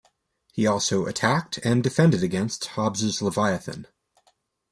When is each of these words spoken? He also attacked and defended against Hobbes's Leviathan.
He 0.51 0.65
also 0.65 1.05
attacked 1.05 1.59
and 1.63 1.83
defended 1.83 2.23
against 2.23 2.65
Hobbes's 2.69 3.21
Leviathan. 3.21 3.85